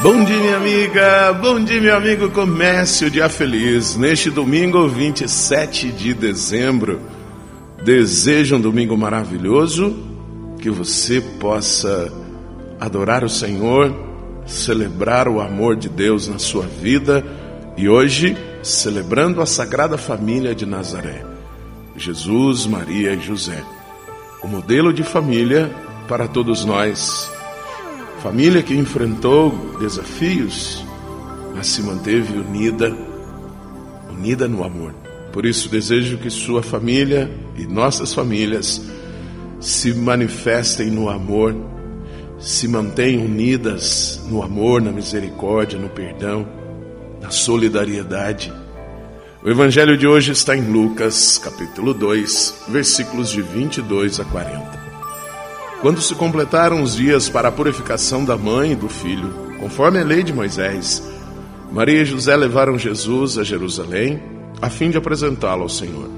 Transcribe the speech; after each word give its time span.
Bom 0.00 0.22
dia, 0.22 0.38
minha 0.38 0.56
amiga. 0.56 1.32
Bom 1.32 1.64
dia, 1.64 1.80
meu 1.80 1.96
amigo. 1.96 2.30
Comece 2.30 3.04
o 3.04 3.10
dia 3.10 3.28
feliz 3.28 3.96
neste 3.96 4.30
domingo, 4.30 4.86
27 4.86 5.90
de 5.90 6.14
dezembro. 6.14 7.00
Desejo 7.82 8.56
um 8.56 8.60
domingo 8.60 8.96
maravilhoso, 8.96 9.96
que 10.60 10.70
você 10.70 11.20
possa 11.20 12.12
adorar 12.78 13.24
o 13.24 13.28
Senhor, 13.28 13.92
celebrar 14.46 15.26
o 15.26 15.40
amor 15.40 15.74
de 15.74 15.88
Deus 15.88 16.28
na 16.28 16.38
sua 16.38 16.64
vida 16.64 17.24
e 17.76 17.88
hoje 17.88 18.36
celebrando 18.62 19.42
a 19.42 19.46
Sagrada 19.46 19.98
Família 19.98 20.54
de 20.54 20.64
Nazaré. 20.64 21.24
Jesus, 21.96 22.66
Maria 22.66 23.14
e 23.14 23.20
José. 23.20 23.64
O 24.44 24.46
modelo 24.46 24.92
de 24.92 25.02
família 25.02 25.68
para 26.06 26.28
todos 26.28 26.64
nós. 26.64 27.36
Família 28.22 28.64
que 28.64 28.74
enfrentou 28.74 29.76
desafios, 29.78 30.84
mas 31.54 31.68
se 31.68 31.82
manteve 31.82 32.36
unida, 32.36 32.92
unida 34.10 34.48
no 34.48 34.64
amor. 34.64 34.92
Por 35.32 35.46
isso 35.46 35.68
desejo 35.68 36.18
que 36.18 36.28
sua 36.28 36.60
família 36.60 37.30
e 37.56 37.64
nossas 37.64 38.12
famílias 38.12 38.82
se 39.60 39.94
manifestem 39.94 40.90
no 40.90 41.08
amor, 41.08 41.54
se 42.40 42.66
mantenham 42.66 43.24
unidas 43.24 44.20
no 44.28 44.42
amor, 44.42 44.82
na 44.82 44.90
misericórdia, 44.90 45.78
no 45.78 45.88
perdão, 45.88 46.44
na 47.22 47.30
solidariedade. 47.30 48.52
O 49.44 49.48
evangelho 49.48 49.96
de 49.96 50.08
hoje 50.08 50.32
está 50.32 50.56
em 50.56 50.72
Lucas, 50.72 51.38
capítulo 51.38 51.94
2, 51.94 52.64
versículos 52.68 53.30
de 53.30 53.42
22 53.42 54.18
a 54.18 54.24
40. 54.24 54.77
Quando 55.80 56.00
se 56.00 56.12
completaram 56.16 56.82
os 56.82 56.96
dias 56.96 57.28
para 57.28 57.48
a 57.48 57.52
purificação 57.52 58.24
da 58.24 58.36
mãe 58.36 58.72
e 58.72 58.76
do 58.76 58.88
filho, 58.88 59.32
conforme 59.60 60.00
a 60.00 60.04
lei 60.04 60.24
de 60.24 60.32
Moisés, 60.32 61.00
Maria 61.70 62.02
e 62.02 62.04
José 62.04 62.34
levaram 62.34 62.76
Jesus 62.76 63.38
a 63.38 63.44
Jerusalém 63.44 64.20
a 64.60 64.68
fim 64.68 64.90
de 64.90 64.98
apresentá-lo 64.98 65.62
ao 65.62 65.68
Senhor, 65.68 66.08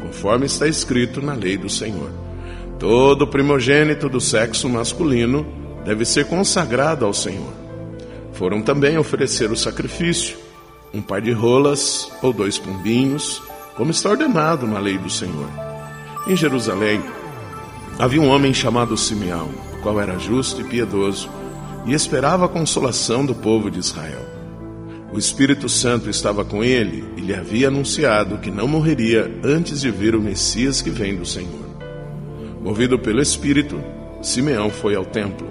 conforme 0.00 0.46
está 0.46 0.66
escrito 0.66 1.20
na 1.20 1.34
lei 1.34 1.58
do 1.58 1.68
Senhor. 1.68 2.10
Todo 2.78 3.26
primogênito 3.26 4.08
do 4.08 4.20
sexo 4.20 4.66
masculino 4.66 5.46
deve 5.84 6.06
ser 6.06 6.24
consagrado 6.24 7.04
ao 7.04 7.12
Senhor. 7.12 7.52
Foram 8.32 8.62
também 8.62 8.96
oferecer 8.96 9.50
o 9.50 9.56
sacrifício, 9.56 10.38
um 10.94 11.02
par 11.02 11.20
de 11.20 11.32
rolas 11.32 12.10
ou 12.22 12.32
dois 12.32 12.58
pombinhos, 12.58 13.42
como 13.76 13.90
está 13.90 14.08
ordenado 14.08 14.66
na 14.66 14.78
lei 14.78 14.96
do 14.96 15.10
Senhor. 15.10 15.50
Em 16.26 16.34
Jerusalém, 16.34 17.02
Havia 17.98 18.20
um 18.20 18.28
homem 18.28 18.52
chamado 18.52 18.96
Simeão, 18.96 19.48
o 19.74 19.80
qual 19.80 19.98
era 20.00 20.18
justo 20.18 20.60
e 20.60 20.64
piedoso 20.64 21.30
e 21.86 21.94
esperava 21.94 22.44
a 22.44 22.48
consolação 22.48 23.24
do 23.24 23.34
povo 23.34 23.70
de 23.70 23.78
Israel. 23.78 24.20
O 25.12 25.18
Espírito 25.18 25.68
Santo 25.68 26.10
estava 26.10 26.44
com 26.44 26.62
ele 26.62 27.04
e 27.16 27.20
lhe 27.20 27.34
havia 27.34 27.68
anunciado 27.68 28.38
que 28.38 28.50
não 28.50 28.68
morreria 28.68 29.32
antes 29.42 29.80
de 29.80 29.90
ver 29.90 30.14
o 30.14 30.20
Messias 30.20 30.82
que 30.82 30.90
vem 30.90 31.16
do 31.16 31.24
Senhor. 31.24 31.64
Movido 32.60 32.98
pelo 32.98 33.22
Espírito, 33.22 33.82
Simeão 34.20 34.68
foi 34.68 34.94
ao 34.94 35.04
templo. 35.04 35.48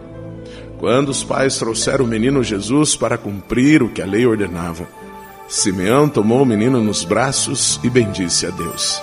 Quando 0.77 1.09
os 1.09 1.23
pais 1.23 1.57
trouxeram 1.57 2.05
o 2.05 2.07
menino 2.07 2.43
Jesus 2.43 2.95
para 2.95 3.17
cumprir 3.17 3.81
o 3.81 3.89
que 3.89 4.01
a 4.01 4.05
lei 4.05 4.25
ordenava, 4.25 4.85
Simeão 5.47 6.07
tomou 6.09 6.43
o 6.43 6.45
menino 6.45 6.79
nos 6.83 7.03
braços 7.03 7.79
e 7.83 7.89
bendisse 7.89 8.45
a 8.45 8.49
Deus. 8.49 9.01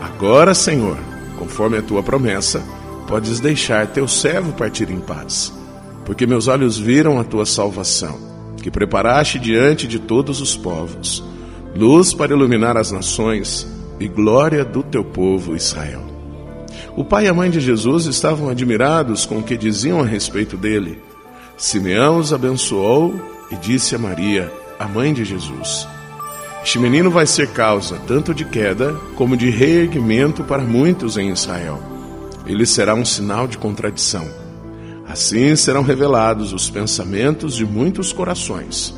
Agora, 0.00 0.52
Senhor, 0.52 0.98
conforme 1.38 1.78
a 1.78 1.82
tua 1.82 2.02
promessa, 2.02 2.62
podes 3.06 3.40
deixar 3.40 3.86
teu 3.86 4.08
servo 4.08 4.52
partir 4.52 4.90
em 4.90 5.00
paz, 5.00 5.52
porque 6.04 6.26
meus 6.26 6.48
olhos 6.48 6.78
viram 6.78 7.18
a 7.18 7.24
tua 7.24 7.46
salvação, 7.46 8.18
que 8.62 8.70
preparaste 8.70 9.38
diante 9.38 9.86
de 9.86 9.98
todos 9.98 10.40
os 10.40 10.56
povos, 10.56 11.22
luz 11.74 12.12
para 12.12 12.32
iluminar 12.32 12.76
as 12.76 12.90
nações 12.90 13.66
e 14.00 14.08
glória 14.08 14.64
do 14.64 14.82
teu 14.82 15.04
povo 15.04 15.56
Israel. 15.56 16.02
O 16.96 17.04
pai 17.04 17.26
e 17.26 17.28
a 17.28 17.34
mãe 17.34 17.50
de 17.50 17.60
Jesus 17.60 18.06
estavam 18.06 18.48
admirados 18.48 19.26
com 19.26 19.38
o 19.38 19.42
que 19.42 19.56
diziam 19.56 20.00
a 20.00 20.06
respeito 20.06 20.56
dele. 20.56 20.98
Simeão 21.56 22.18
os 22.18 22.32
abençoou 22.32 23.14
e 23.50 23.56
disse 23.56 23.94
a 23.94 23.98
Maria, 23.98 24.52
a 24.78 24.88
mãe 24.88 25.12
de 25.12 25.24
Jesus: 25.24 25.86
este 26.66 26.80
menino 26.80 27.12
vai 27.12 27.28
ser 27.28 27.52
causa 27.52 27.96
tanto 28.08 28.34
de 28.34 28.44
queda 28.44 28.92
como 29.14 29.36
de 29.36 29.48
reerguimento 29.48 30.42
para 30.42 30.64
muitos 30.64 31.16
em 31.16 31.30
Israel. 31.30 31.80
Ele 32.44 32.66
será 32.66 32.92
um 32.92 33.04
sinal 33.04 33.46
de 33.46 33.56
contradição. 33.56 34.28
Assim 35.06 35.54
serão 35.54 35.84
revelados 35.84 36.52
os 36.52 36.68
pensamentos 36.68 37.54
de 37.54 37.64
muitos 37.64 38.12
corações. 38.12 38.92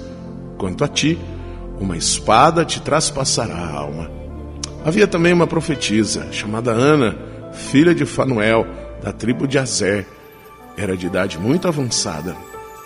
Quanto 0.56 0.83
a 0.83 0.89
ti, 0.89 1.19
uma 1.79 1.95
espada 1.95 2.65
te 2.65 2.81
traspassará 2.81 3.56
a 3.56 3.71
alma. 3.71 4.11
Havia 4.83 5.06
também 5.06 5.35
uma 5.35 5.47
profetisa, 5.47 6.33
chamada 6.33 6.71
Ana, 6.73 7.19
filha 7.53 7.95
de 7.95 8.06
Fanuel, 8.06 8.67
da 9.03 9.12
tribo 9.12 9.47
de 9.47 9.59
Azer. 9.59 10.06
Era 10.75 10.97
de 10.97 11.05
idade 11.05 11.39
muito 11.39 11.69
avançada. 11.69 12.35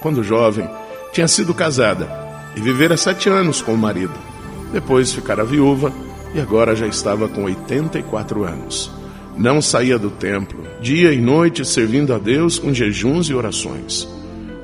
Quando 0.01 0.25
jovem, 0.25 0.69
tinha 1.13 1.29
sido 1.29 1.55
casada 1.55 2.11
e 2.57 2.61
vivera 2.61 2.97
sete 2.97 3.29
anos 3.29 3.63
com 3.63 3.75
o 3.75 3.79
marido. 3.79 4.32
Depois 4.73 5.13
ficara 5.13 5.45
viúva 5.45 5.93
e 6.35 6.41
agora 6.41 6.75
já 6.75 6.87
estava 6.87 7.29
com 7.29 7.45
84 7.45 8.45
anos. 8.45 8.91
Não 9.37 9.61
saía 9.61 9.99
do 9.99 10.11
templo, 10.11 10.63
dia 10.81 11.13
e 11.13 11.21
noite 11.21 11.65
servindo 11.65 12.15
a 12.15 12.19
Deus 12.19 12.59
com 12.59 12.73
jejuns 12.73 13.29
e 13.29 13.35
orações. 13.35 14.09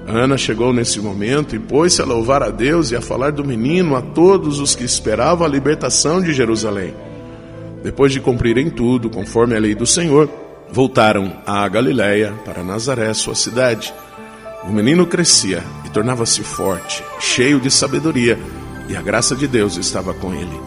Ana 0.07 0.39
chegou 0.39 0.73
nesse 0.73 1.01
momento 1.01 1.55
e 1.55 1.59
pôs-se 1.59 2.01
a 2.01 2.05
louvar 2.05 2.43
a 2.43 2.49
Deus 2.49 2.91
e 2.91 2.97
a 2.97 3.01
falar 3.01 3.33
do 3.33 3.45
menino 3.45 3.95
a 3.95 4.01
todos 4.01 4.59
os 4.59 4.75
que 4.75 4.85
esperavam 4.85 5.47
a 5.47 5.51
libertação 5.51 6.21
de 6.23 6.33
Jerusalém. 6.33 6.95
Depois 7.83 8.13
de 8.13 8.21
cumprirem 8.21 8.71
tudo, 8.71 9.11
conforme 9.11 9.55
a 9.55 9.61
lei 9.61 9.75
do 9.75 9.87
Senhor, 9.87 10.29
voltaram 10.71 11.37
à 11.47 11.69
Galiléia, 11.69 12.33
para 12.45 12.65
Nazaré, 12.65 13.13
sua 13.13 13.35
cidade. 13.35 13.93
O 14.65 14.73
menino 14.73 15.07
crescia 15.07 15.63
e 15.85 15.91
tornava-se 15.91 16.43
forte, 16.43 17.05
cheio 17.21 17.61
de 17.61 17.71
sabedoria 17.71 18.39
e 18.89 18.97
a 18.97 19.03
graça 19.03 19.37
de 19.37 19.47
Deus 19.47 19.77
estava 19.77 20.15
com 20.15 20.35
ele. 20.35 20.61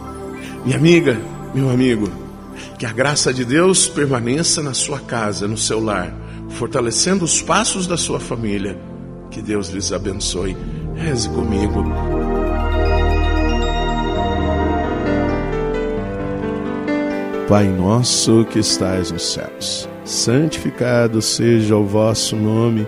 Minha 0.63 0.77
amiga, 0.77 1.19
meu 1.53 1.69
amigo, 1.69 2.09
que 2.77 2.85
a 2.85 2.93
graça 2.93 3.33
de 3.33 3.43
Deus 3.43 3.87
permaneça 3.87 4.61
na 4.61 4.73
sua 4.73 4.99
casa, 4.99 5.47
no 5.47 5.57
seu 5.57 5.83
lar, 5.83 6.13
fortalecendo 6.49 7.25
os 7.25 7.41
passos 7.41 7.87
da 7.87 7.97
sua 7.97 8.19
família. 8.19 8.79
Que 9.31 9.41
Deus 9.41 9.69
lhes 9.69 9.91
abençoe. 9.91 10.55
Reze 10.95 11.29
comigo. 11.29 11.83
Pai 17.47 17.67
nosso 17.67 18.45
que 18.45 18.59
estais 18.59 19.11
nos 19.11 19.33
céus, 19.33 19.89
santificado 20.05 21.21
seja 21.21 21.75
o 21.75 21.85
vosso 21.85 22.35
nome. 22.35 22.87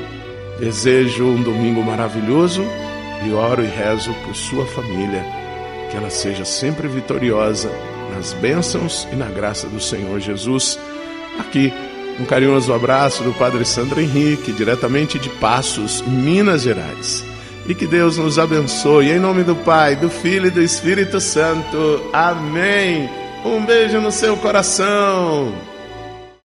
Desejo 0.61 1.25
um 1.25 1.41
domingo 1.41 1.81
maravilhoso 1.81 2.63
e 3.25 3.33
oro 3.33 3.63
e 3.63 3.67
rezo 3.67 4.13
por 4.23 4.35
sua 4.35 4.63
família, 4.63 5.25
que 5.89 5.97
ela 5.97 6.11
seja 6.11 6.45
sempre 6.45 6.87
vitoriosa 6.87 7.71
nas 8.13 8.31
bênçãos 8.33 9.07
e 9.11 9.15
na 9.15 9.25
graça 9.25 9.65
do 9.67 9.79
Senhor 9.79 10.19
Jesus. 10.19 10.77
Aqui, 11.39 11.73
um 12.19 12.25
carinhoso 12.25 12.71
abraço 12.73 13.23
do 13.23 13.33
Padre 13.33 13.65
Sandro 13.65 13.99
Henrique, 13.99 14.51
diretamente 14.51 15.17
de 15.17 15.29
Passos, 15.29 16.03
Minas 16.03 16.61
Gerais. 16.61 17.25
e 17.67 17.73
que 17.73 17.87
Deus 17.87 18.17
nos 18.17 18.37
abençoe. 18.37 19.09
Em 19.11 19.19
nome 19.19 19.43
do 19.43 19.55
Pai, 19.55 19.95
do 19.95 20.11
Filho 20.11 20.45
e 20.45 20.51
do 20.51 20.61
Espírito 20.61 21.19
Santo. 21.19 22.09
Amém. 22.13 23.09
Um 23.43 23.65
beijo 23.65 23.99
no 23.99 24.11
seu 24.11 24.37
coração. 24.37 25.70